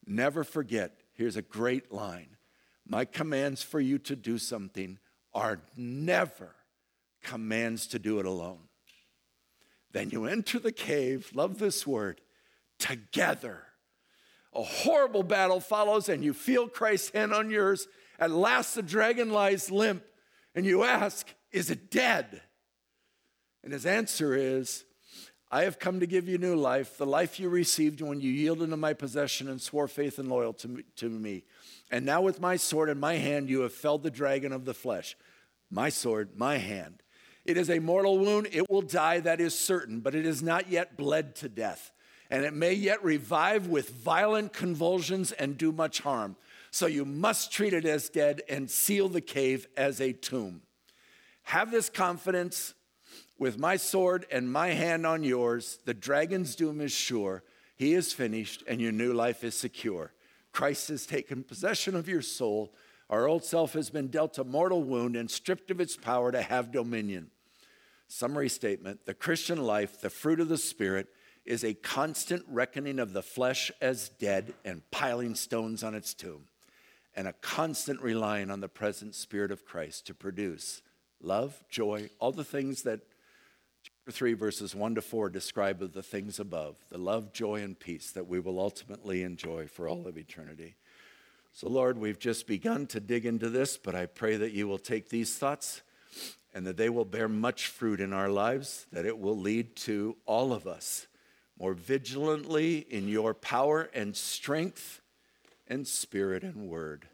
[0.07, 2.37] Never forget, here's a great line
[2.87, 4.99] My commands for you to do something
[5.35, 6.55] are never
[7.23, 8.69] commands to do it alone.
[9.93, 12.21] Then you enter the cave, love this word,
[12.79, 13.63] together.
[14.55, 17.87] A horrible battle follows, and you feel Christ's hand on yours.
[18.19, 20.03] At last, the dragon lies limp,
[20.55, 22.41] and you ask, Is it dead?
[23.63, 24.85] And his answer is,
[25.57, 28.69] I have come to give you new life, the life you received when you yielded
[28.69, 31.45] to my possession and swore faith and loyalty to me.
[31.91, 34.75] And now, with my sword in my hand, you have felled the dragon of the
[34.75, 35.17] flesh.
[35.71, 37.03] My sword, my hand.
[37.47, 38.49] It is a mortal wound.
[38.53, 41.91] It will die, that is certain, but it is not yet bled to death.
[42.29, 46.37] And it may yet revive with violent convulsions and do much harm.
[46.71, 50.61] So you must treat it as dead and seal the cave as a tomb.
[51.45, 52.75] Have this confidence
[53.39, 55.79] with my sword and my hand on yours.
[55.85, 57.43] The dragon's doom is sure.
[57.77, 60.13] He is finished, and your new life is secure.
[60.53, 62.73] Christ has taken possession of your soul.
[63.11, 66.41] Our old self has been dealt a mortal wound and stripped of its power to
[66.41, 67.31] have dominion.
[68.09, 71.09] Summary statement The Christian life, the fruit of the Spirit,
[71.45, 76.47] is a constant reckoning of the flesh as dead and piling stones on its tomb,
[77.15, 80.83] and a constant relying on the present Spirit of Christ to produce
[81.21, 83.01] love, joy, all the things that
[84.13, 88.29] 3, verses 1 to 4 describe the things above the love, joy, and peace that
[88.29, 90.77] we will ultimately enjoy for all of eternity.
[91.53, 94.79] So, Lord, we've just begun to dig into this, but I pray that you will
[94.79, 95.83] take these thoughts
[96.55, 100.17] and that they will bear much fruit in our lives, that it will lead to
[100.25, 101.07] all of us
[101.59, 105.01] more vigilantly in your power and strength
[105.67, 107.09] and spirit and word.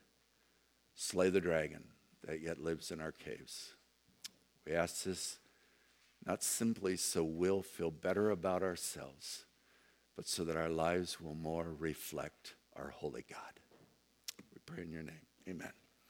[0.94, 1.84] Slay the dragon
[2.26, 3.74] that yet lives in our caves.
[4.66, 5.38] We ask this
[6.26, 9.44] not simply so we'll feel better about ourselves,
[10.16, 13.60] but so that our lives will more reflect our holy God.
[14.52, 15.26] We pray in your name.
[15.48, 15.81] Amen.